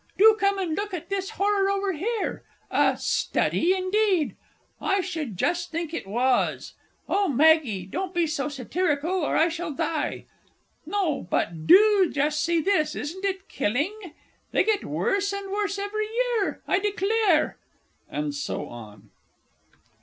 Do 0.17 0.35
come 0.39 0.57
and 0.57 0.75
look 0.75 0.95
at 0.95 1.09
this 1.09 1.29
horror 1.29 1.69
over 1.69 1.91
here. 1.93 2.43
A 2.71 2.97
"Study," 2.97 3.71
indeed. 3.75 4.35
I 4.81 4.99
should 5.01 5.37
just 5.37 5.69
think 5.69 5.93
it 5.93 6.07
was! 6.07 6.73
Oh, 7.07 7.27
Maggie, 7.27 7.85
don't 7.85 8.11
be 8.11 8.25
so 8.25 8.49
satirical, 8.49 9.11
or 9.11 9.37
I 9.37 9.47
shall 9.47 9.71
die! 9.73 10.25
No, 10.87 11.27
but 11.29 11.67
do 11.67 12.09
just 12.11 12.43
see 12.43 12.59
this 12.61 12.95
isn't 12.95 13.23
it 13.25 13.47
killing? 13.47 13.93
They 14.51 14.63
get 14.63 14.83
worse 14.85 15.31
and 15.33 15.51
worse 15.51 15.77
every 15.77 16.07
year, 16.07 16.63
I 16.67 16.79
declare! 16.79 17.59
[_And 18.11 18.33
so 18.33 18.69
on. 18.69 19.11